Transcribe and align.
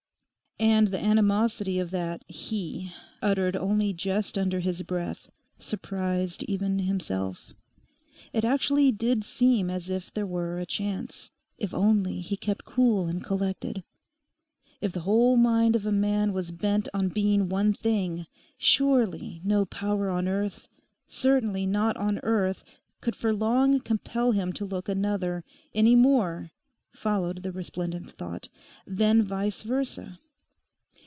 And 0.59 0.89
the 0.89 1.03
animosity 1.03 1.79
of 1.79 1.89
that 1.89 2.23
'he,' 2.27 2.93
uttered 3.19 3.55
only 3.55 3.93
just 3.93 4.37
under 4.37 4.59
his 4.59 4.83
breath, 4.83 5.31
surprised 5.57 6.43
even 6.43 6.77
himself. 6.77 7.55
It 8.31 8.45
actually 8.45 8.91
did 8.91 9.23
seem 9.23 9.71
as 9.71 9.89
if 9.89 10.13
there 10.13 10.27
were 10.27 10.59
a 10.59 10.67
chance; 10.67 11.31
if 11.57 11.73
only 11.73 12.19
he 12.21 12.37
kept 12.37 12.63
cool 12.63 13.07
and 13.07 13.23
collected. 13.23 13.83
If 14.81 14.91
the 14.91 14.99
whole 14.99 15.35
mind 15.35 15.75
of 15.75 15.87
a 15.87 15.91
man 15.91 16.31
was 16.31 16.51
bent 16.51 16.87
on 16.93 17.07
being 17.09 17.49
one 17.49 17.73
thing, 17.73 18.27
surely 18.59 19.41
no 19.43 19.65
power 19.65 20.11
on 20.11 20.27
earth, 20.27 20.67
certainly 21.07 21.65
not 21.65 21.97
on 21.97 22.19
earth, 22.21 22.63
could 22.99 23.15
for 23.15 23.33
long 23.33 23.79
compel 23.79 24.31
him 24.31 24.53
to 24.53 24.65
look 24.65 24.87
another, 24.87 25.43
any 25.73 25.95
more 25.95 26.51
(followed 26.91 27.41
the 27.41 27.51
resplendent 27.51 28.11
thought) 28.11 28.47
than 28.85 29.23
vice 29.23 29.63
versa. 29.63 30.19